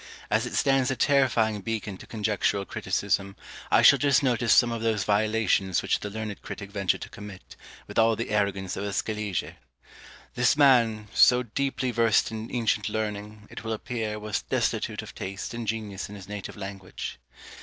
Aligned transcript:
As 0.31 0.47
it 0.47 0.55
stands 0.55 0.89
a 0.89 0.95
terrifying 0.95 1.61
beacon 1.61 1.95
to 1.97 2.07
conjectural 2.07 2.65
criticism, 2.65 3.35
I 3.69 3.83
shall 3.83 3.99
just 3.99 4.23
notice 4.23 4.51
some 4.51 4.71
of 4.71 4.81
those 4.81 5.03
violations 5.03 5.83
which 5.83 5.99
the 5.99 6.09
learned 6.09 6.41
critic 6.41 6.71
ventured 6.71 7.01
to 7.01 7.09
commit, 7.09 7.55
with 7.85 7.99
all 7.99 8.15
the 8.15 8.31
arrogance 8.31 8.75
of 8.75 8.83
a 8.83 8.93
Scaliger. 8.93 9.57
This 10.33 10.57
man, 10.57 11.07
so 11.13 11.43
deeply 11.43 11.91
versed 11.91 12.31
in 12.31 12.49
ancient 12.51 12.89
learning, 12.89 13.45
it 13.51 13.63
will 13.63 13.73
appear, 13.73 14.17
was 14.17 14.41
destitute 14.41 15.03
of 15.03 15.13
taste 15.13 15.53
and 15.53 15.67
genius 15.67 16.09
in 16.09 16.15
his 16.15 16.27
native 16.27 16.57
language. 16.57 17.19